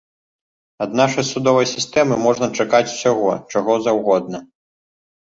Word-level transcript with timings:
Ад 0.85 0.95
нашай 0.99 1.25
судовай 1.31 1.69
сістэмы 1.75 2.15
можна 2.25 2.51
чакаць 2.63 2.83
усяго, 2.93 3.31
чаго 3.55 3.81
заўгодна. 3.89 4.47